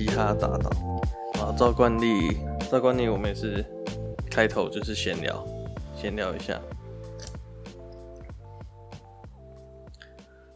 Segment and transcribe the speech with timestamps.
[0.00, 0.70] 嘻哈打倒。
[1.38, 2.38] 啊，照惯例，
[2.70, 3.62] 照惯例，我们也是
[4.30, 5.46] 开头就是闲聊，
[5.94, 6.58] 闲聊一下。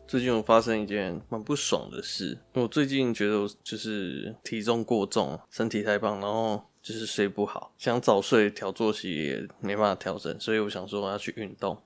[0.06, 11.76] 最近有发生一件蛮不爽的事，我最近觉得我就是体重过重，身体太胖，然后就是睡不好，想早睡调作息也没办法调整，所以我想说我要去运动。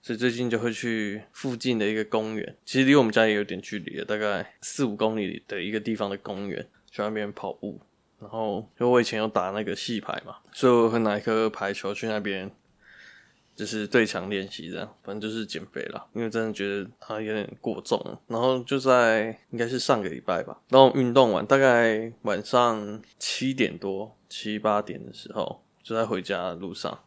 [0.00, 6.64] 所以最近就会去附近的一个公园，其实离我们家也有点距离，大概四五公里的一个地方的公园，
[6.96, 7.80] 去那边跑步。
[8.18, 12.50] 然后，因为我以前有打那个戏排嘛，所以我会拿一颗排球去那边，
[13.54, 16.06] 就是对墙练习这样，反正就是减肥啦。
[16.14, 18.18] 因为真的觉得它有点过重。
[18.26, 26.98] 然后就在应该是上个礼拜吧，然后运动完大概晚上七点多、七八点的时候，就在回家的路上。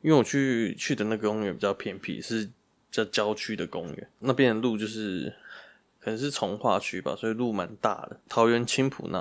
[0.00, 2.52] 因为我去去的那个公园比较偏僻，是比
[2.90, 5.34] 较郊区的公园，那边的路就是
[6.00, 8.20] 可能是从化区吧，所以路蛮大的。
[8.28, 9.18] 桃园青埔那，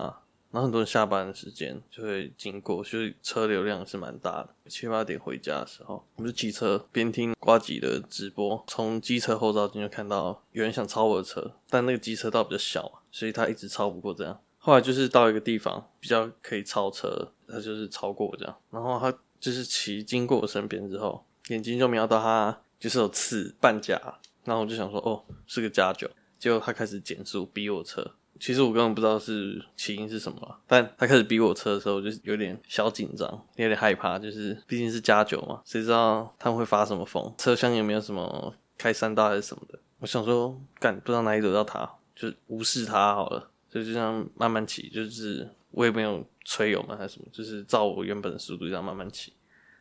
[0.51, 4.49] 然后很多人下班的时间就会经过，所以车流量是蛮大的。
[4.67, 14.39] 七八点回家的时候，我就骑车边听瓜吉的直播，从机车后照镜就看到有人想超我的车，但那个机车道比较小，所以他一直超不过这样。
[14.57, 19.17] 后来就是到一个地方比较可以超车，他就是超过我这样，然后他。
[19.39, 23.95] 就是骑经过我身边之后，眼睛就瞄到他就是有刺半甲，
[24.43, 26.09] 然后我就想说，哦，是个加九。
[26.37, 39.79] 结果他开始减速逼我车，其实我根本不知道是起因是什么，但他开始逼我车的时候，我就有点小紧张，有点害怕，就是毕竟是加九嘛，谁知道他们会发什么疯，车厢有没有什么开三道还是什么的？
[39.99, 46.25] 我想说，干不知道哪里惹到他，就无视他好了，所以就这样慢慢骑，就是我也没有。
[46.49, 46.95] 催油吗？
[46.97, 47.27] 还是什么？
[47.29, 49.33] 就是照我原本的速度这样慢慢骑，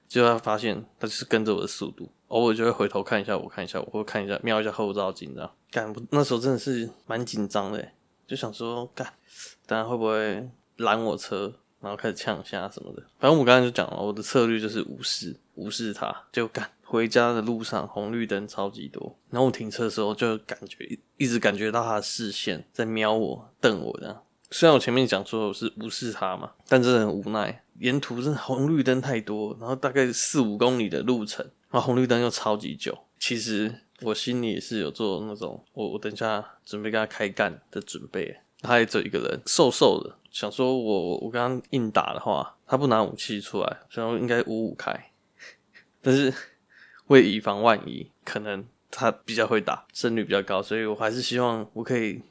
[0.08, 5.50] 结果他发现他就是跟着我的速度，偶尔就会回头看一下我，看一下我，或看一下瞄一下后照镜，这样。
[5.70, 7.88] 干，那时候真的是蛮紧张的，
[8.26, 9.06] 就想说干，
[9.66, 13.02] 等下会不会拦我车，然后开始呛下什么的。
[13.18, 16.70] 反正我刚才就讲了，我的策略就是无视，无视他，就干。
[16.88, 24.22] 回家的路上红绿灯超级多，然后我停车的时候就感觉一一直感觉到他的视线在瞄我、瞪我这样。
[24.52, 27.64] 虽然我前面讲说我是无视他嘛，但真的很无奈。
[27.80, 32.96] 沿途真的红绿灯太多，然后大概四五公里的路程，然后红绿灯又超级久。
[33.18, 38.38] 其实我心里也是有做那种，我我等一下准备跟他开干的准备。
[38.60, 45.10] 他也只有一个人，瘦瘦的，想说我我刚刚硬打的话，他不拿武器出来，想说应该五五开。
[46.00, 46.32] 但是
[47.06, 52.22] 为以防万一，可能他比较会打，胜率比较高，所以我还是希望我可以。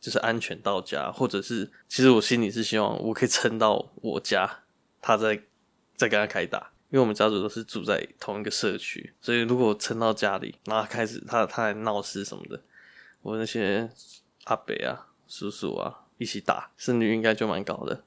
[0.00, 4.58] 就是安全到家，或者是其实我心里是希望我可以撑到我家，
[5.00, 5.40] 他再
[5.96, 12.62] 再跟他开打，因为我们家族都是住在同一个社区，所以如果撑到家里，然后开始他他来闹事什么的，
[13.20, 13.90] 我那些
[14.44, 18.04] 阿伯啊、叔叔啊一起打，胜率应该就蛮高的。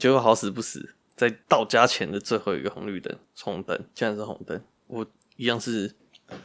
[0.00, 5.06] 结果好死不死，在到家前的最后一个红绿灯，红灯竟然是红灯，我
[5.36, 5.94] 一样是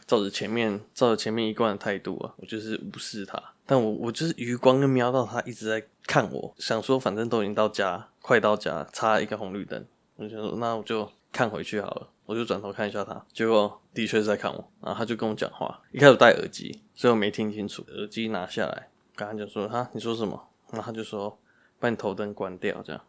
[0.06, 3.42] 照着前面照着前面一贯的态度啊，我就是无视他。
[3.66, 9.86] 但我我就是余光就瞄到他一直在看我，想说反正都已经到家，快到家，差一个红绿灯，
[10.18, 20.48] 我就说那我就看回去好了，我就转头看一下他，结果的确是在看我，然后他就跟我讲话，一开始戴耳机，所以我没听清楚，耳机拿下来，刚刚就说哈你说什么？
[20.72, 21.38] 然后他就说
[21.80, 23.02] 把你头灯关掉这样，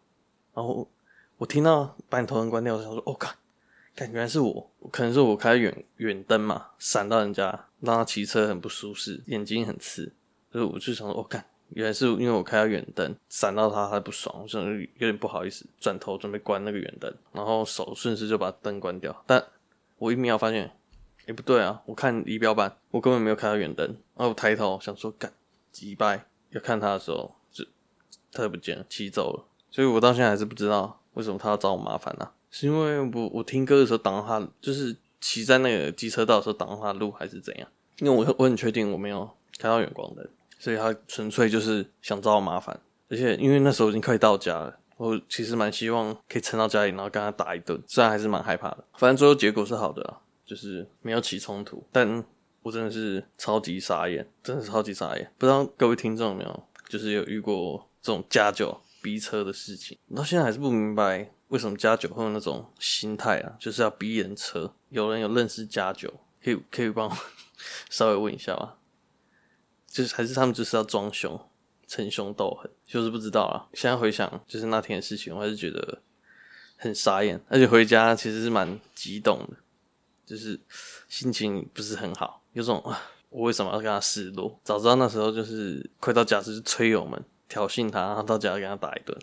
[0.55, 0.89] 然后
[1.39, 3.33] 我听到把你头灯关掉，我想说哦干，
[3.95, 10.13] 感觉还是我，可能是我开远远灯嘛，闪到人家，让他骑车很不舒适，眼睛很刺。
[10.51, 11.45] 所以我就想说，我、哦、干，
[11.75, 19.25] 原来是因为我开到远灯，闪到他，他不爽，我想有点不好意思，转头准备关那个远灯，然后手顺势就把灯关掉。
[19.27, 19.43] 但
[19.99, 20.71] 我一瞄发现，
[21.27, 23.87] 哎、不对啊，我看仪表板，我根本没有开到远灯。
[23.87, 25.33] 然后我抬头想说，干，
[25.71, 27.65] 击败，要看他的时候，就
[28.33, 29.45] 他就不见了，骑走了。
[29.71, 37.69] 所以我到现在还是不知道为什么他要找我麻烦呢、是因为我我听歌的时候挡到他，就是骑在那个机车道的时候挡到他路，还是怎样？
[37.99, 40.29] 因为我我很确定我没有开到远光灯。
[40.63, 48.85] 所以他纯粹就是想找我麻烦，而且因为那时候已经快到家了，我其实蛮希望可以撑到家里，然后跟他打一顿，虽然还是蛮害怕的。
[48.97, 51.85] 反正最后结果是好的啊，就是没有起冲突。
[51.91, 52.25] 但
[52.63, 55.29] 我真的是超级傻眼，真的是超级傻眼。
[55.37, 59.99] 不知道各位听众有没有，就是有遇过这种加九逼车的事情？
[60.15, 64.73] 到现在还是不明白为什么加九会有那种心态啊，就是要逼人车。
[64.91, 66.09] 有人有认识加九，
[66.41, 67.17] 可以可以帮我
[67.91, 68.75] 稍微问一下吗？
[69.93, 71.39] 就是还是他们就是要装凶，
[71.87, 73.69] 逞凶斗狠，就是不知道啊。
[73.75, 76.01] 现在回想，就是那天的事情，我还是觉得
[76.77, 79.59] 很傻眼，而且回家其实是蛮激动的，
[80.25, 80.59] 就是
[81.09, 84.59] 心情不是很好，有种啊，我为什么要跟他示弱？
[84.65, 89.19] 早知道那时候就是快到家就是催我们，挑衅他，然后到家给他打一顿。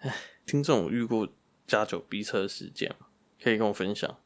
[0.00, 1.28] 哎，听众有遇过
[1.68, 2.96] 加酒逼车的事件？
[3.40, 4.18] 可以跟我分享。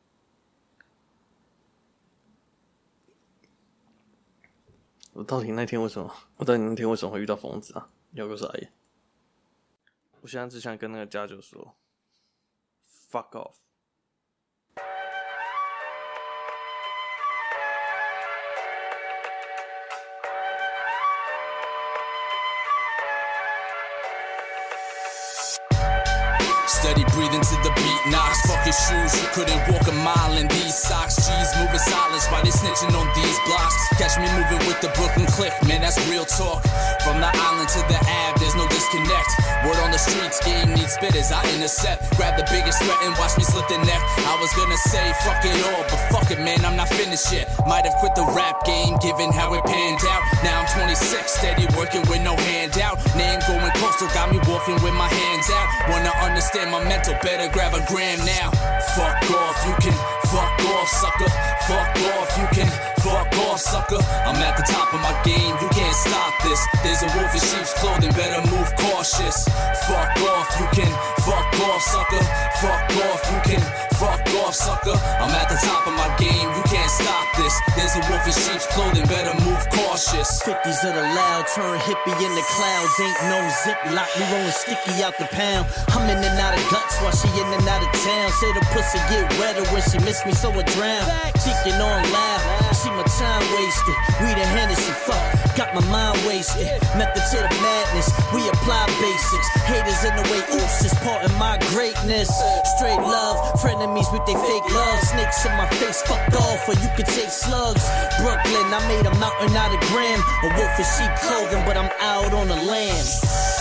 [5.12, 6.12] 我到底那天为什么？
[6.36, 7.90] 我到底那天为什么会遇到疯子啊？
[8.12, 8.72] 有个啥耶？
[10.20, 11.74] 我现在只想跟那个家就说
[13.10, 13.54] ，fuck off。
[26.92, 28.44] Steady breathing to the beat knocks.
[28.44, 31.16] Fuck your shoes, you couldn't walk a mile in these socks.
[31.16, 33.72] G's moving silence while they snitching on these blocks.
[33.96, 36.60] Catch me moving with the Brooklyn click, man, that's real talk.
[37.00, 39.30] From the island to the Ave, there's no disconnect.
[39.64, 42.12] Word on the streets, game needs spitters, I intercept.
[42.20, 44.02] Grab the biggest threat and watch me slip the neck.
[44.28, 47.48] I was gonna say fuck it all, but fuck it, man, I'm not finished yet.
[47.64, 50.20] Might have quit the rap game, given how it panned out.
[50.44, 51.08] Now I'm 26,
[51.40, 52.51] steady working with no handout.
[54.10, 55.68] Got me walking with my hands out.
[55.88, 58.50] Wanna understand my mental, better grab a gram now.
[58.98, 59.96] Fuck off, you can
[60.26, 61.30] fuck off, sucker.
[61.70, 62.70] Fuck off, you can
[63.00, 64.02] fuck off, sucker.
[64.26, 66.60] I'm at the top of my game, you can't stop this.
[66.82, 69.48] There's a wolf in sheep's clothing, better move cautious.
[69.86, 72.24] Fuck off, you can fuck off, sucker.
[72.60, 73.62] Fuck off, you can
[73.98, 74.21] fuck
[74.52, 74.96] off, sucker.
[75.20, 77.54] I'm at the top of my game, you can't stop this.
[77.76, 80.42] There's a wolf in sheep's clothing, better move cautious.
[80.44, 82.92] 50s of the loud, turn hippie in the clouds.
[83.00, 85.66] Ain't no zip lock, we rolling sticky out the pound.
[85.88, 88.28] I'm in and out of guts while she in and out of town.
[88.40, 91.04] Say the pussy get wetter when she miss me, so I drown.
[91.40, 92.40] Thinking on loud,
[92.76, 93.96] see my time wasted.
[94.20, 96.66] We the Hennessy, fuck, got my mind wasted.
[96.98, 99.48] Method to the madness, we apply basics.
[99.62, 102.28] Haters in the way, oops, is part of my greatness.
[102.76, 104.98] Straight love, frenemies with they fake love.
[105.00, 107.84] Snakes in my face, fuck off, or you can take slugs.
[108.18, 110.18] Brooklyn, I made a mountain out of gram.
[110.42, 113.06] A wolf in sheep clothing, but I'm out on the land.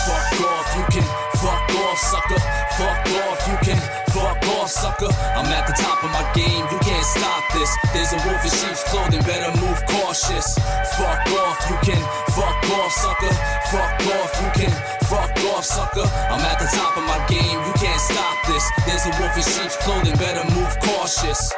[0.02, 1.06] Fuck off, you can
[1.38, 2.40] fuck off, sucker.
[2.78, 5.10] Fuck off, you can fuck off, sucker.
[5.38, 7.70] I'm at the top of my game, you can't stop this.
[7.94, 10.58] There's a wolf in sheep's clothing, better move cautious.
[10.98, 12.02] Fuck off, you can
[12.34, 13.34] fuck off, sucker.
[13.70, 14.74] Fuck off, you can
[15.06, 16.06] fuck off, sucker.
[16.30, 18.64] I'm at the top of my game, you can't stop this.
[18.86, 21.52] There's a wolf in sheep's clothing, better move cautious.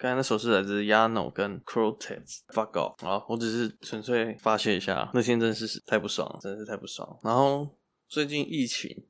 [0.00, 2.94] 刚才那首是来自 Yano 跟 Cortez，Fuck Off。
[3.04, 7.18] 好，我只是纯粹发泄一下，那天真是太不爽了，真是太不爽。
[7.22, 7.68] 然后
[8.08, 9.04] 最近疫情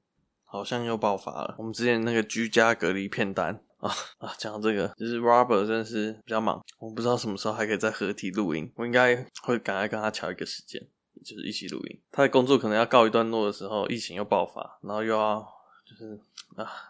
[0.44, 3.88] 好像又爆发了，我们之前那个居家隔离片单啊
[4.18, 10.84] 啊，讲到这个，就是 Robert 真的是比较忙，我不知道什么时候还可以再合体录音，我应该会赶快跟他乔一个时间，
[11.24, 12.00] 就是一起录音。
[12.10, 15.46] 他的工作可能要告一段落的时候，疫情又爆发，然后又要
[15.88, 16.20] 就是
[16.56, 16.89] 啊。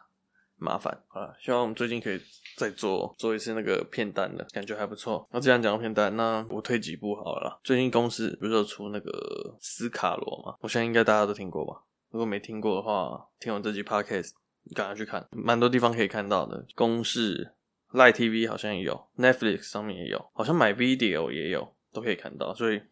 [0.60, 2.20] 麻烦好了，希望我们最近可以
[2.56, 5.26] 再做做一次那个片单的感觉还不错。
[5.32, 7.58] 那既然讲到片单，那我推几部好了。
[7.64, 10.54] 最近公司不是有出那个斯卡罗吗？
[10.60, 11.82] 我相信应该大家都听过吧。
[12.10, 14.32] 如果没听过的话，听完这集 podcast，
[14.64, 16.66] 你赶快去看，蛮多地方可以看到的。
[16.74, 17.54] 公式、
[17.92, 22.52] Line TV 好像也有，Netflix 上面也有，好像 MyVideo 也有，都可以看到。
[22.52, 22.82] 所以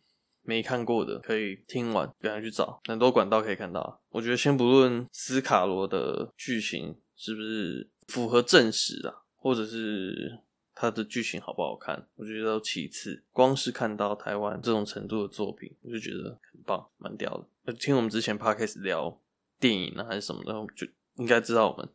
[0.42, 4.00] 没看过的可以听完赶快去找，很多管道可以看到。
[4.08, 6.96] 我觉得先不论斯卡罗的剧情。
[7.18, 9.12] 是不是符合正史啊？
[9.37, 10.38] 或者是
[10.72, 12.08] 它的剧情好不好看？
[12.14, 17.72] 我觉得都其次，光是看到台湾这种程度的作品，我就觉得很棒，蛮屌的。
[17.75, 19.20] 听我们之前 podcast 聊
[19.58, 21.88] 电影啊，还是什么的，就应该知道我们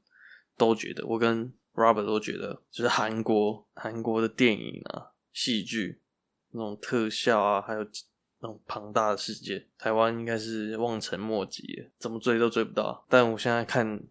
[0.57, 6.01] 都觉得，我跟 Robert 都觉得，就是韩国韩国的电影啊、戏剧
[6.51, 7.79] 那种特效啊，还有
[8.39, 13.05] 那种庞大的世界，台湾应该是望尘莫及，怎么追都追不到。
[13.07, 14.03] 但我现在看。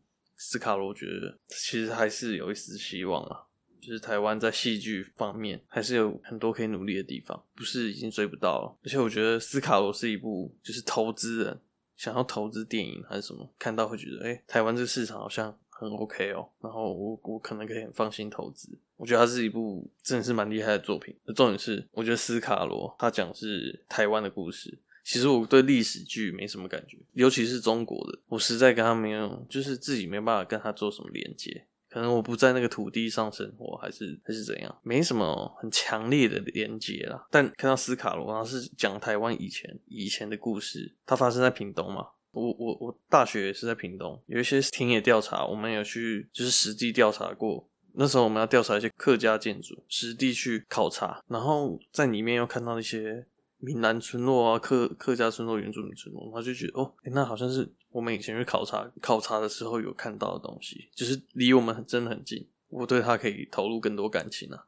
[0.45, 3.45] 斯卡罗，觉得其实还是有一丝希望啊，
[3.81, 8.77] 就是台湾在戏剧方面还是有很多可以努力的地方，不是已经追不到了。
[8.85, 11.61] 而且我觉得斯卡罗是一部就是投资人
[11.97, 18.77] 想要投资电影还是什么，看到会觉得，诶、欸，台湾这个市场好像很 OK 哦，然后我我可能可以很放心投资。
[18.97, 21.17] 我觉得它是一部真的是蛮厉害的作品。
[21.37, 24.81] 重点是，我觉得斯卡罗他讲是台湾的故事。
[25.05, 31.67] 其实我对历史剧没什么感觉，尤其是中国的，我实在跟他没有，就是自己没办法跟他做什么连接。
[31.91, 37.27] 可能我不在那个土地上生活，还是还是怎样，没什么很强烈的连接啦。
[37.31, 47.69] 但看到斯卡罗，然后是讲台湾以前以前的故事，它发生在屏东嘛，我我我大学也是在屏东，有一些田野调查，我们有去就是实地调查过。
[47.95, 53.27] 那时候我们要调查一些客家建筑，实地去考察，然后在里面又看到一些
[53.65, 64.67] 闽南村落啊、客客家村落、原住民村落，他就觉得哦，那好像是我们以前去考察考察的时候有看到的东西，就是离我们真的很近，我对它可以投入更多感情啊。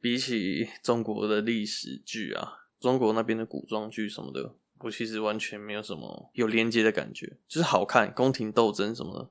[0.00, 9.30] 比起中国的历史剧啊，中国那边的古装剧什么的，我其实完全没有什么有连接的感觉，就是好看，宫廷斗争什么的。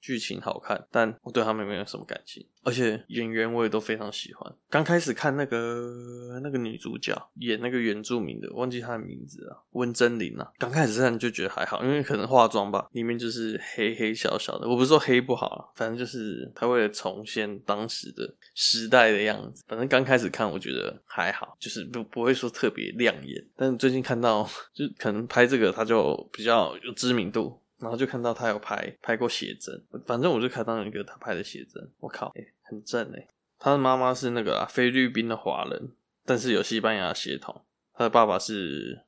[0.00, 4.52] 剧情好看，但我对他们没有什么感情，而且演员我也都非常喜欢。
[4.68, 10.50] 刚开始看那个那个女主角演那个原住民的，忘记她的名字了，温贞菱啊。
[10.58, 14.68] 刚开始看就觉得还好，因为可能化妆吧，里面就是黑黑小小的。
[14.68, 19.64] 我不是说黑不好，反正就是她为了重现当时的时代的样子。
[19.68, 23.46] 反正刚开始看我觉得还好，就是不不会说特别亮眼。
[23.56, 27.60] 但最近看到， 就可能拍这个他就比较有知名度。
[27.80, 33.28] 然后就看到他有拍拍过写真，反正我就看到一个他拍的写真，我靠，哎、很正哎。
[33.58, 35.92] 他的妈妈是那个菲律宾的华人，
[36.24, 37.64] 但是有西班牙血统。
[37.92, 39.04] 他的爸爸是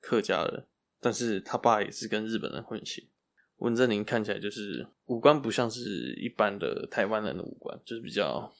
[0.00, 0.66] 客家人，
[1.00, 3.08] 但是他爸也是跟日本人混血。
[3.56, 8.50] 温贞菱看起来就是五官不像是一般的台湾人的五官，就是比较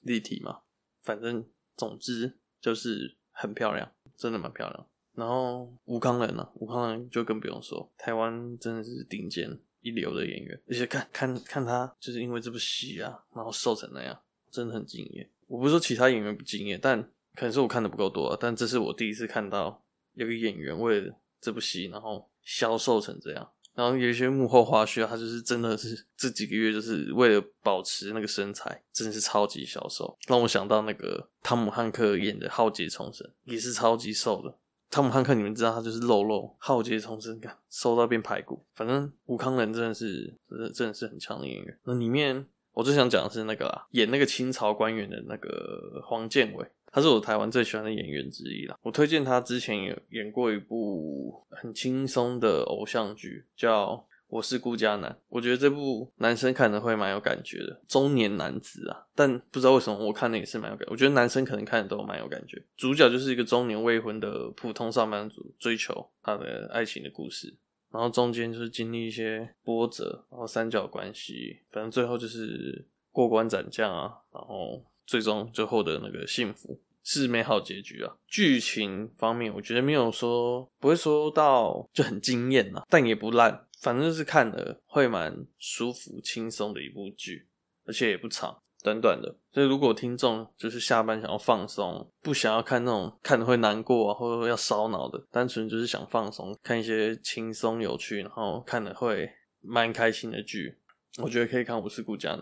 [0.00, 0.62] 立体嘛。
[1.04, 4.86] 反正总之就是很漂亮，真的蛮漂亮。
[5.14, 14.18] 然后吴慷仁呢、吴慷仁就更不用说，台湾真的是顶尖一流的演员，而且看看看他，就是因为这部戏啊，然后瘦成那样，
[14.50, 15.28] 真的很敬业。
[15.46, 17.02] 我不是说其他演员不敬业，但
[17.34, 18.36] 可能是我看的不够多啊。
[18.40, 19.82] 但这是我第一次看到
[20.14, 23.50] 有个演员为了这部戏，然后消瘦成这样。
[23.72, 34.58] 然后有一些幕后花絮啊，他就是真的是这几个月就是为了保持那个身材，真的是超级消瘦，让我想到那个汤姆汉克演的《浩劫重生》，也是超级瘦的。
[34.90, 38.62] 汤姆汉克，你们知道他就是肉肉，浩劫重生，感瘦到变排骨。
[38.74, 41.78] 反正吴康人真的是，真的真的是很强的演员。
[41.84, 48.76] 那里面我最想讲的是那个啦，演那个清朝官员的那个黄建伟，他是我台湾最喜欢的演员之一啦。
[48.82, 54.04] 我推荐他之前有演过一部很轻松的偶像剧，叫。
[54.30, 60.92] 我是顾家男，我觉得这部男生看的会蛮有感觉的，中年男子啊，但不知道为什么我看的也是蛮有感觉。
[60.92, 62.62] 我觉得男生可能看的都蛮有感觉。
[62.76, 67.56] 主角就是一个中年未婚的普通上班族，追求他的爱情的故事，
[67.92, 78.14] 然后中间就是经历一些波折，然后三角关系，反正最后就是过关斩将啊，然后最终就获得那个幸福，是美好结局啊。
[78.28, 83.66] 剧情方面，我觉得没有说不会说到就很惊艳啊，但也不烂。
[83.80, 87.48] 反正就是看了会蛮舒服、轻松的一部剧，
[87.86, 89.34] 而且也不长，短短的。
[89.50, 99.30] 所以如果听众就是下班想要放松，不想要看那种看的会难过啊，或者要烧脑的，单纯就是想放松，看一些轻松有趣，然后看了会
[99.62, 100.76] 蛮开心的剧，
[101.22, 102.40] 我觉得可以看《我是顾家男》，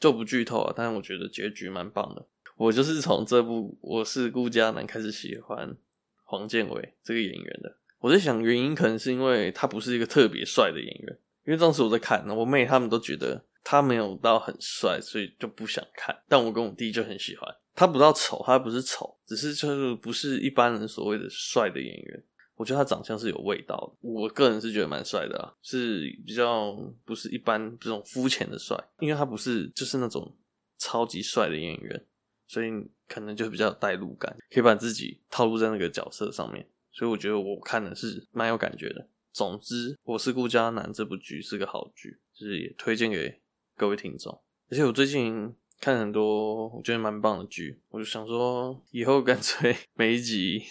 [0.00, 0.74] 就不剧透啊。
[0.76, 2.26] 但是我觉得结局蛮棒的。
[2.56, 5.76] 我就是从这部《我是顾家男》开始喜欢
[6.24, 7.76] 黄建伟这个演员的。
[8.00, 16.16] 我在想，原因可能是因为他不是一个特别帅的演员，因为当时我在看，我妹他们都觉得他没有到很帅，所以就不想看。
[16.26, 22.22] 但我跟我弟就很喜欢他，不到丑，他不是丑，只是就是不是一般人所谓的帅的演员。
[22.56, 26.76] 我觉得他长相是有味道的，我个人是觉得蛮帅的啊，是比较
[27.06, 30.36] 不是一般这种肤浅的帅，因为他不是就是那种
[30.78, 32.04] 超级帅的演员，
[32.46, 32.70] 所以
[33.08, 36.66] 可能就比较有代入感，可以把自己套入在那个角色上面。
[36.92, 39.08] 所以我觉得我看的是蛮有感觉的。
[39.32, 43.40] 总之，我是顾家男这部剧是个好剧，就是也推荐给
[43.76, 44.42] 各位听众。
[44.68, 50.64] 而且我最近看很多我觉得蛮棒的剧，我就想说以后干脆 每一集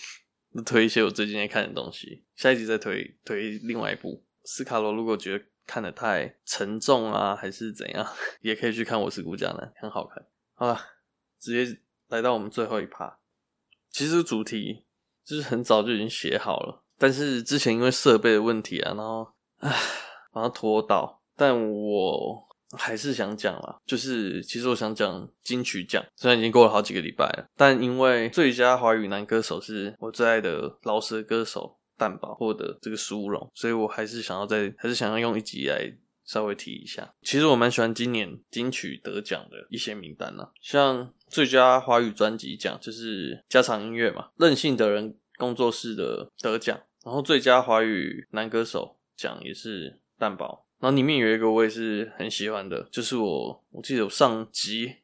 [0.53, 4.25] 都推一些我最近在看的东西，下一集再推推另外一部。
[4.43, 8.05] 斯卡罗如果觉得看得太沉重啊，还是怎样，
[8.41, 10.25] 也可以去看我是顾家男，很好看。
[10.55, 10.77] 好了，
[11.39, 13.19] 直接来到我们最后一趴，
[13.89, 14.83] 其实主题。
[15.29, 19.27] 就是很早就已经写好了，但是之前因为设备的问题啊，然后
[19.59, 19.71] 唉，
[20.33, 21.21] 把它拖到。
[21.35, 22.43] 但我
[22.75, 35.79] 还是想讲啦，就是其实我想讲金曲奖，虽然已经过了好几个礼拜了，但因为最佳华语男歌手是我最爱的饶舌歌手蛋宝获得这个殊荣，所以我还是想要在，还是想要用一集来
[36.29, 37.13] 稍微提一下。
[37.21, 45.15] 其实我蛮喜欢今年金曲得奖的一些名单啦，像最佳华语专辑奖就是家常音乐嘛，任性的人。
[45.39, 54.97] 工作室的得奖，然后最佳华语男歌手奖也是蛋堡，然后里面有一个我也是很喜欢的，就是我我记得我上集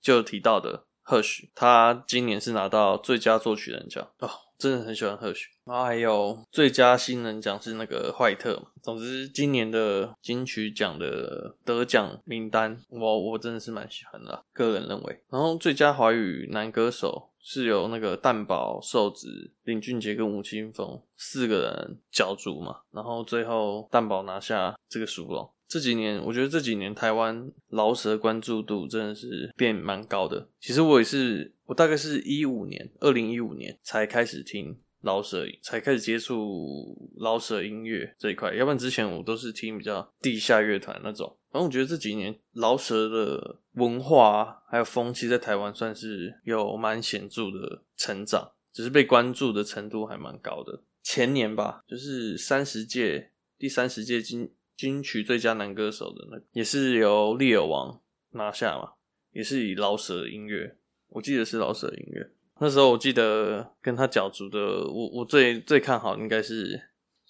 [0.00, 5.44] 就提到的 Hush，他今年是拿到最佳作曲人奖哦，真的很喜欢 Hush。
[5.64, 8.66] 然后还有最佳新人奖是那个坏特嘛。
[8.82, 15.22] 总之，今年的金曲奖的得奖名单，我我真的是蛮喜欢的，个人认为。
[15.30, 22.80] 然后最佳华语男歌手是由那个蛋堡、瘦子、林俊杰跟吴青峰四个人角逐嘛。
[22.90, 25.48] 然后最后蛋堡拿下这个殊荣。
[25.68, 30.46] 这几年，我觉得这几年台湾饶舌关注度真的是变蛮高的。
[30.60, 34.78] 其实我也是，我大概是一五年，二零一五年才开始听。
[35.00, 41.36] 饶舌才开始接触饶舌音乐这一块，要不然之前我都是听比较地下乐团那种。
[41.50, 50.84] 然后我觉得这几年饶舌的文化还有风气在台湾算是有蛮显著的成长，只是被关注的程度还蛮高的。
[51.02, 58.00] 前年吧，就是三十届第三十届金金曲最佳男歌手的那个，也是由利尔王
[58.34, 58.92] 拿下嘛，
[59.32, 60.76] 也是以饶舌音乐，
[61.12, 62.30] 我记得是老舍音乐。
[62.58, 66.80] 那时候我记得跟他角逐的，我我最最看好应该是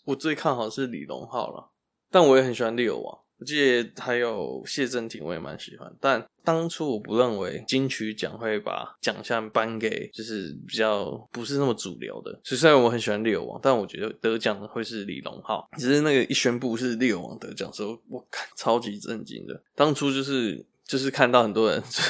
[0.05, 1.71] 我最看好是李荣浩了，
[2.11, 15.67] 但我也很喜欢利尔王，我记得还有谢震廷我也蛮喜欢，但当初我不认为金曲奖会把奖项颁给就是比较不是那么主流的，所以虽然我很喜欢利尔王，但我觉得得奖的会是李荣浩。
[15.79, 22.03] 只是那个一宣布是利尔王得奖时候，我看超级震惊的，当初就是就是看到很多人就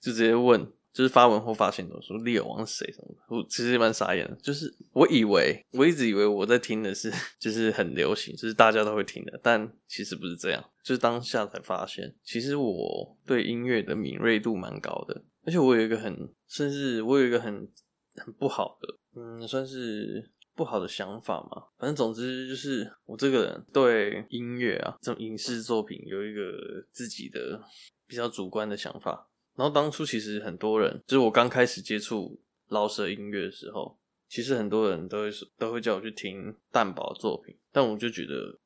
[0.00, 0.66] 就直接问。
[0.94, 4.36] 就是发文后发现都说猎王是谁什么的，我其实蛮傻眼的。
[4.36, 10.64] 就是我以为我一直以为我在听的是就是很流行，就是大家都会听的，但其实不是这样。
[10.84, 17.68] 就是当下才发现，其实我对音乐的敏锐度蛮高的，而且我有一个很，甚至我有一个很
[18.14, 21.64] 很不好的，嗯，算是不好的想法嘛。
[21.76, 26.52] 反正总之就是我这个人对音乐啊这种影视作品有一个
[26.92, 27.60] 自己的
[28.06, 29.28] 比较主观的想法。
[29.56, 33.96] 然后当初其实很多人，就是我刚开始接触饶舌音乐的时候，
[34.28, 38.58] 其实很多人都会说，都会叫我去听蛋堡作品，但我就觉得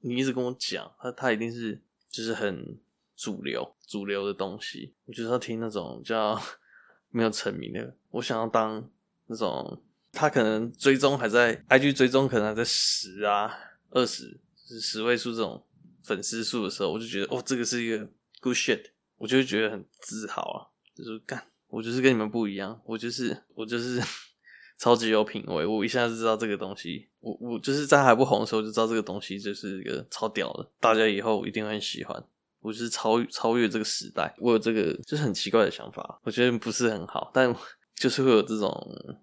[0.00, 1.80] 你一直跟我讲，他他一定是
[2.10, 2.78] 就是很
[3.16, 6.38] 主流主流的东西，我就是要听那种叫
[7.10, 8.86] 没有成名的，我想要当
[9.28, 13.50] 那种他可能追踪还在 IG 追踪可能还在十啊
[13.90, 15.64] 二十就是十位数这种
[16.02, 18.06] 粉丝数的时候，我就觉得哦，这个是一个
[18.40, 18.90] good shit。
[19.24, 23.98] 我就会觉得很自豪啊，就是干，我就是跟你们不一样，我就是我就是
[24.78, 32.22] 超级有品味，我一下就知道这个东西，我我就是在还不红的时候就知道这个东西就是一个超屌的，大家以后一定会很喜欢，
[32.60, 37.50] 我就是超超越这个时代，我有这个就是很奇怪的想法，我觉得不是很好，但
[37.96, 38.70] 就是会有这种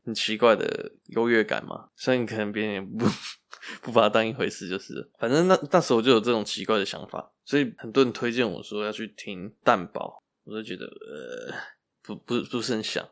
[0.03, 3.05] 很奇怪的优越感嘛，虽然可能别人也不
[3.81, 7.31] 不把它当一回事，就是反正那那时候我就有这种奇怪的想法。
[7.45, 11.53] 所以很多人推荐我说要去听蛋堡，我就觉得呃
[12.01, 13.07] 不不不是很想。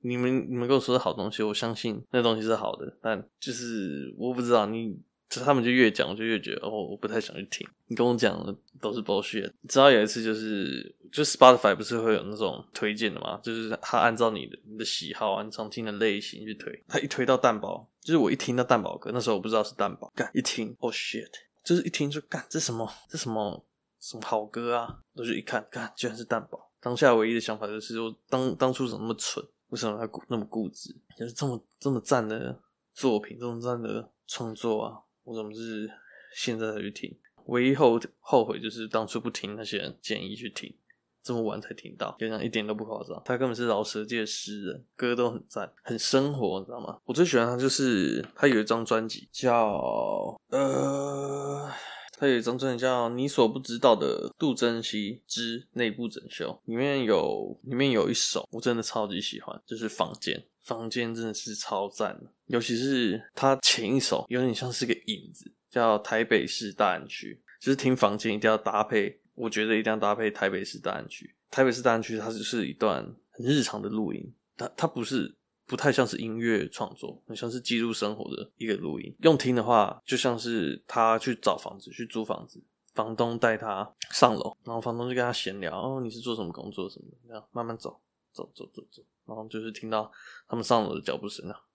[0.00, 7.66] 你们你们跟我说的好东西，我相信那东西是好的，但就是我不知道你，就他们就越讲我就越觉得哦，我不太想去听。
[7.86, 9.50] 你跟我讲的都是 bullshit。
[9.68, 16.84] 直到有一次就是就 Spotify 不是会有那种推荐的嘛，就是他按照你的你的喜好、啊，你常听的类型去推。
[16.88, 21.30] 他一推到蛋堡，就是我一听到蛋堡歌，那时候我不知道是蛋堡，干一听哦 shit，
[21.64, 23.64] 就是一听就干这什么这什么。
[23.98, 24.98] 什么好歌啊！
[25.14, 26.70] 我就一看，看，居然是蛋堡。
[26.80, 29.44] 当下唯一的想法就是说，当当初怎么那么蠢？
[29.70, 30.94] 为什么他那么固执？
[31.18, 32.56] 就是这么这么赞的
[32.94, 35.00] 作品，这么赞的创作啊！
[35.26, 35.90] 我怎么是
[36.32, 37.14] 现在才去听？
[37.46, 40.74] 唯一后后悔就是当初不听那些人建议去听，
[41.22, 43.20] 这么晚才听到，就像一点都不夸张。
[43.24, 46.98] 他根本是饶舌界的诗人，歌都很赞，很生活，你知道吗？
[47.04, 51.70] 我最喜欢他就是他有一张专辑叫呃。
[52.18, 60.34] 他有一张专辑叫《你所不知道的杜珍熙之内部整修》，里面有里面有一首我真的超级喜欢，就是《房间》。
[60.62, 67.40] 房间真的是超赞的，尤其是他前一首有点像是个影子，叫《台北市大安区》。
[67.64, 71.34] 就是听《房间》一定要搭配，我觉得一定要搭配《台北市大安区》。
[71.54, 75.34] 台北市大安区它只是一段很日常的录音，它它不是。
[75.68, 79.12] 不太像是音乐创作，很像是记录生活的一个录音。
[79.22, 82.62] 用听的话，就像是他去找房子、去租房子，
[82.94, 88.00] 房东带他上楼，然后房东就跟他闲聊：“哦，你是做什么工作什么的？”这样慢慢走，
[88.32, 90.08] 走走走走，然后就是听到
[90.46, 91.65] 他们上楼的脚步声，啪啪啪。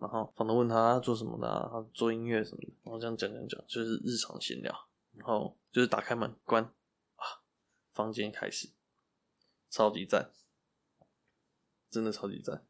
[0.00, 1.68] 然后房东问他，做什么的啊？
[1.70, 2.68] 他做音乐什么的。
[2.82, 4.74] 然后这样讲讲讲，就是日常闲聊。
[5.12, 7.44] 然后就是打开门关啊，
[7.92, 8.70] 房间开始，
[9.68, 10.30] 超级赞，
[11.90, 12.64] 真的超级赞。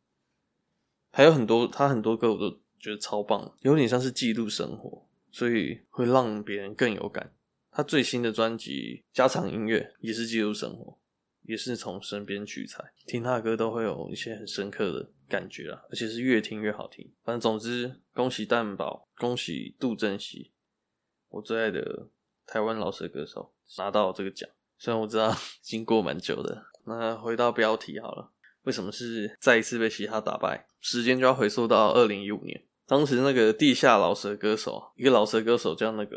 [1.13, 7.33] 还有很多，他很多歌我都觉得超棒，有点像是记录生活，所以会让别人更有感。
[7.71, 10.99] 他最新的专辑《家常音乐》也是记录生活，
[11.51, 17.11] 也是从身边取材，听他的歌都会有一些很深刻的感觉啊，而且是越听越好听。
[17.25, 20.53] 反正总之，恭喜蛋宝，恭喜杜振熙，
[21.29, 22.07] 我最爱的
[22.47, 24.49] 台湾饶舌歌手拿到这个奖。
[24.79, 28.31] 虽然我知道 经过蛮久的，那回到标题好了，
[28.63, 30.69] 为什么是再一次被嘻哈打败？
[30.81, 36.17] 时间就要回溯到二零一五年，当时那个地下饶舌歌手，一个饶舌歌手叫那个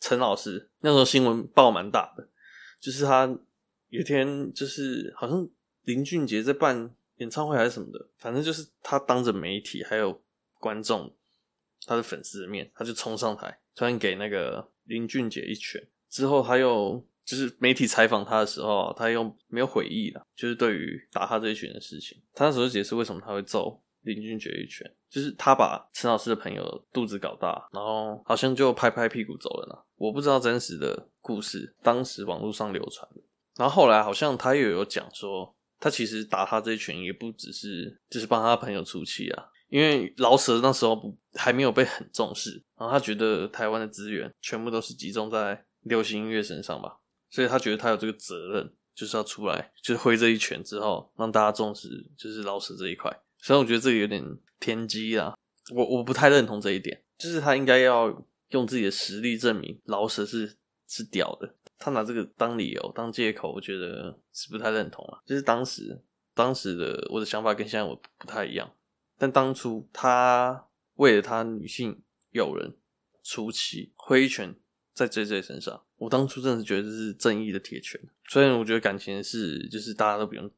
[0.00, 2.28] 陈老师，那时候新闻报蛮大的，
[2.80, 3.38] 就是他
[3.92, 5.46] 有一天就是好像
[5.82, 10.18] 林俊杰在办演唱会还是什么的，反正就是他当着媒体还有
[10.58, 11.14] 观众
[11.84, 29.78] 他的粉丝的面，他就冲上台，突然给那个林俊杰一拳，之后他又就是媒体采访他的时候，他又没有悔意了，就是对于打他这一拳的事情，他那时候解释为什么他会揍林俊杰一拳，就是他把陈老师的朋友肚子搞大，然后好像就拍拍屁股走了呢。
[29.96, 33.06] 我不知道真实的故事，当时网络上流传。
[33.56, 46.98] 然后后来好像他又有讲说，他其实打他这一拳也不只是就是帮他朋友出气啊，因为饶舌那时候不还没有被很重视，然后他觉得台湾的资源全部都是集中在流行音乐身上吧，
[47.30, 53.10] 所以他觉得他有这个责任，就是要出来就是挥这一拳之后，让大家重视就是饶舌这一块。
[53.38, 54.24] 所以我觉得这个有点
[54.58, 55.34] 偏激啊，
[55.74, 58.24] 我我不太认同这一点，就是他应该要。
[58.52, 65.20] 用自己的实力证明饶舌是是屌的，他拿这个当理由当借口，我觉得是不太认同啊。
[65.26, 66.00] 就是当时
[66.32, 68.72] 当时的我的想法跟现在我不太一样，
[69.18, 72.76] 但当初他为了他女性友人
[73.24, 74.54] 出气挥拳
[74.94, 78.00] 在 JJ 身上，我当初真的是觉得这是正义的铁拳。
[78.28, 80.48] 虽然我觉得感情的事就是大家都不用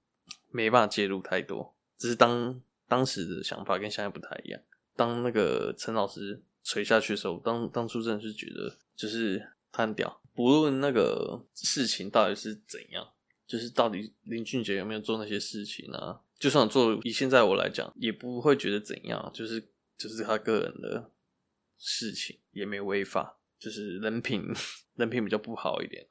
[0.50, 4.60] 没办法介入太多，只是当当时的想法跟现在不太一样。
[4.94, 6.42] 当那个陈老师。
[6.66, 13.06] 垂下去的时候，当当初真的是觉得就是他很屌，不论那个事情到底是怎样，
[13.46, 16.20] 就是到底林俊杰有没有做那些事情啊？
[16.38, 19.60] 就算做，以现在我来讲，也不会觉得怎样，就是
[19.96, 21.10] 就是他个人的
[21.78, 24.44] 事情，也没违法，就是人品
[24.96, 26.04] 人品比较不好一点，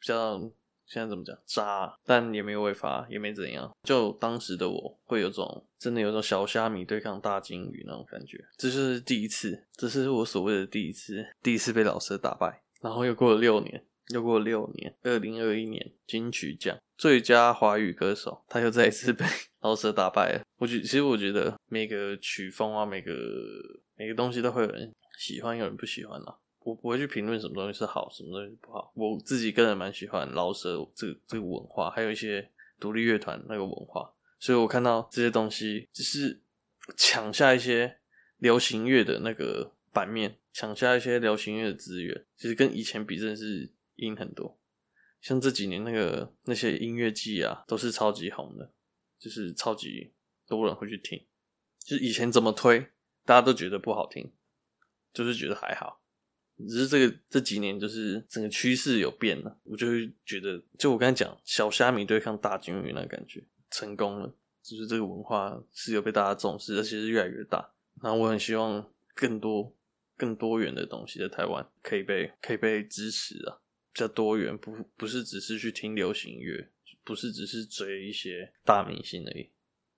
[0.00, 0.50] 比较。
[0.88, 1.36] 现在怎么讲？
[1.44, 3.76] 渣，但也没有违法，也没怎样。
[3.82, 8.38] 就当时的我会有种真的有种小虾米对抗大鲸鱼那种感觉。
[8.56, 12.62] 这就是第一次，这是我所谓的第一次，第一次被老师打败。
[12.80, 19.24] 然后又过了六年，又过了六年，二零二一年金曲奖最佳华语歌手，他又再一次被
[19.60, 20.42] 老舍打败了。
[20.58, 23.12] 我觉，其实我觉得每个曲风啊，每个
[23.96, 26.36] 每个东西都会有人喜欢，有人不喜欢啊。
[26.60, 28.92] 我不会去评论什么东西是好，什么东西不好。
[28.94, 34.12] 我自己个人蛮喜欢老舍这这个文化，还有一些独立乐团那个文化。
[34.40, 36.40] 所以我看到这些东西，只是
[36.96, 37.98] 抢下一些
[38.38, 44.58] 流行乐的那个版面，抢下一些流行乐的资源，其实跟以前比真的是硬很多。
[45.20, 48.72] 像这几年那个那些音乐季啊，都是超级红的，
[49.18, 50.14] 就是超级
[50.46, 51.26] 多人会去听。
[51.84, 52.80] 就是以前怎么推，
[53.26, 54.32] 大家都觉得不好听，
[55.12, 56.00] 就是觉得还好。
[56.66, 67.74] 只是这个这几年，就是整个趋势有变了，我就会觉得，就我刚才讲小虾米对抗大鲸鱼那感觉成功了，就是这个文化是有被大家重视，而且是越来越大。
[68.02, 69.76] 然后我很希望更多
[70.16, 73.58] 更多元的东西在台湾可以被可以被支持啊，
[73.92, 76.68] 比较多元，不不是只是去听流行乐，
[77.04, 79.50] 不是只是追一些大明星而已。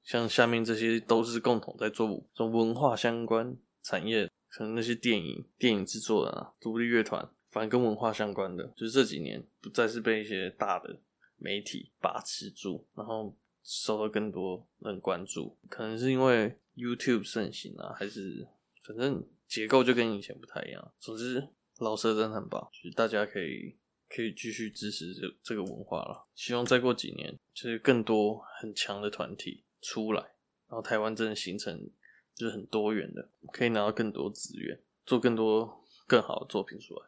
[0.02, 4.28] 像下面这些都是共同在做这种文化相关产业。
[4.50, 10.98] 可能那些电影、电影制作人啊、独立乐团，反正跟文化相关的，就是这几年不再是被一些大的
[11.36, 15.54] 媒体把持住，然后受到更多人关注。
[15.68, 18.48] 可能是因为 YouTube 盛行啊，还是
[18.82, 20.92] 反正结构就跟以前不太一样。
[21.00, 23.74] 总之，老师真的很棒，就是大家可以
[24.08, 26.26] 可以继续支持这这个文化了。
[26.34, 30.20] 希望再过几年，就是更多很强的团体出来，
[30.68, 31.90] 然后台湾真的形成。
[32.34, 37.02] 就是很多元的，可以拿到更多资源，做更多更好的作品出来。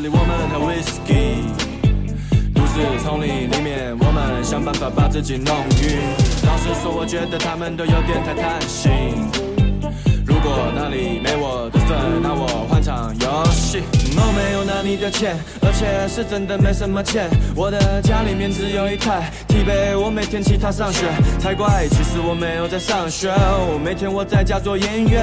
[0.00, 1.42] 里，我们喝 whisky。
[2.54, 5.98] 都市丛林里面，我们想办法把自己弄晕。
[6.46, 8.90] 老实说，我觉得他们都有点太贪心。
[10.26, 13.97] 如果那里没我的份，那我换场游戏。
[14.16, 17.28] 我没有拿你的钱，而且是真的没什么钱。
[17.54, 21.06] 我的家里面只有一台 T 杯，我每天骑它上学
[21.38, 21.86] 才怪。
[21.90, 23.32] 其实我没有在上学，
[23.82, 25.20] 每天我在家做音乐。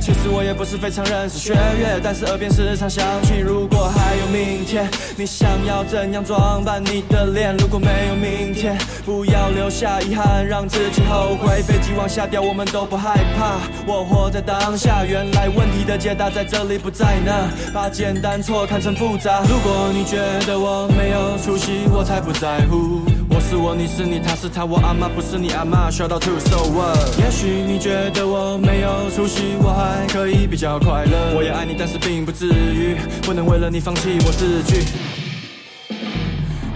[0.00, 7.54] 其实我也不是非常认识学乐，但是耳边时常想起，如果还有明天，你想要怎样装扮你的脸？
[7.58, 11.60] 如果没有明天，不要留下遗憾，让自己后悔。
[11.62, 13.58] 飞机往下掉，我们都不害怕。
[13.86, 19.40] 我活在当下，原来问题的解答在这里不在那，把简单错看成复杂。
[19.48, 23.00] 如果你觉得我没有出息，我才不在乎。
[23.30, 25.88] 我是我，你是你，他是他，我阿妈不是你阿妈。
[25.90, 26.98] Shout out to so what？
[27.18, 31.36] 也许你觉得我没有出息，我还可以比较快乐。
[31.36, 34.84] 我也爱你，但是并不至于不能为了你放弃我自己。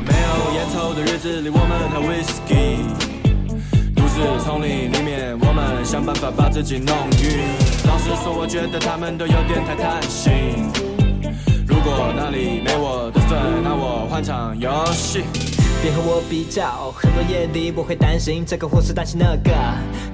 [0.07, 2.79] 没有烟抽的日子里，我们喝 whisky。
[3.95, 7.43] 独自丛林里面，我们想办法把自己弄晕。
[7.89, 10.92] 老实说，我觉得他们都有点太贪心。
[11.85, 15.25] 如果那里没我的份，那我换场游戏。
[15.83, 19.51] 别和我比较，很多夜里我会担心这个或是担心那个，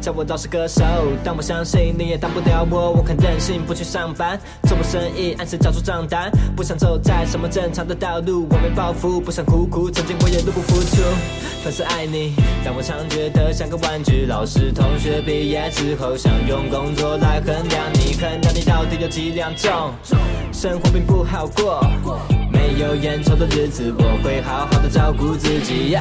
[0.00, 0.83] 叫我饶舌歌手，
[1.22, 2.92] 但我相信你也当不了我。
[2.92, 8.46] 我很任性，不去上班，做我生意，按时交出账单，不想走在什么正常的道路。
[8.48, 11.02] 我没抱负，不想苦苦，曾经我也入不敷出。
[11.62, 12.33] 粉丝爱你，
[12.64, 14.24] 但我常觉得像个玩具。
[14.24, 19.92] 老师同学毕业之后，想用工作来衡量你，衡量你到底有几两重。
[20.50, 21.85] 生活并不好过。
[22.70, 25.96] 没有烟抽的日子，我会好好的照顾自己。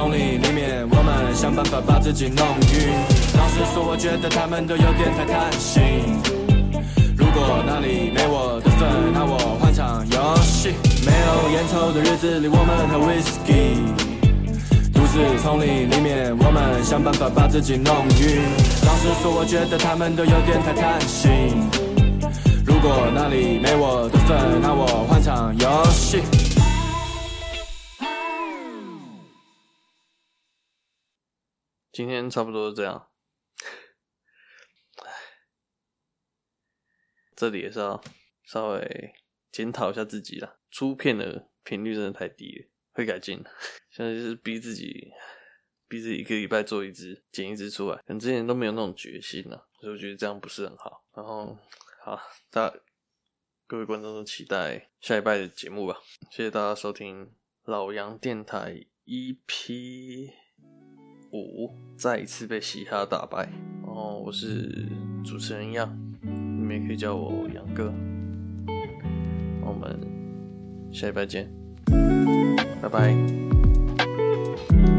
[0.00, 2.88] 丛林里面，我们想办法把自己弄晕。
[3.36, 5.82] 老实说，我觉得他们都有点太贪心。
[7.18, 10.72] 如果那里没我的份，那我换场游戏。
[11.04, 13.76] 没有烟抽的日子里，我们喝 whisky。
[14.90, 18.40] 都市丛林里面，我们想办法把自己弄晕。
[18.86, 21.30] 老实说，我觉得他们都有点太贪心。
[22.64, 26.22] 如果那里没我的份，那我换场游戏。
[32.00, 33.10] 今天差不多是这样，
[37.36, 38.02] 这里也是要
[38.42, 39.12] 稍微
[39.52, 40.56] 检讨一下自己啦。
[40.70, 43.44] 出片的频率真的太低了，会改进。
[43.92, 45.12] 现在就是逼自己，
[45.88, 47.96] 逼自己一个礼拜做一支，剪一支出来。
[47.96, 51.04] 可能之前都没有那种决心了，所以我觉得这样不是很好。
[51.12, 51.58] 然后，
[52.02, 52.18] 好，
[52.50, 52.72] 大
[53.66, 56.00] 各位观众都期待下一拜的节目吧。
[56.30, 57.34] 谢谢大家收听
[57.64, 60.49] 老杨电台 EP。
[61.32, 63.48] 五再一次被嘻哈打败，
[63.84, 64.88] 哦我是
[65.24, 67.92] 主持人杨，你们也可以叫我杨哥，
[69.62, 69.98] 我们
[70.92, 71.50] 下礼拜见，
[72.82, 74.89] 拜拜。